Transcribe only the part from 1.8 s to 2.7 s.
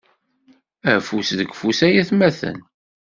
ay atmaten.